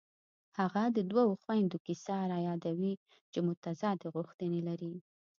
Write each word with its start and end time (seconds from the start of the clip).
هغه 0.59 0.83
د 0.95 0.97
دوو 1.11 1.25
خویندو 1.41 1.77
کیسه 1.85 2.15
رایادوي 2.33 2.93
چې 3.31 3.39
متضادې 3.47 4.07
غوښتنې 4.15 4.61
لري 4.67 4.93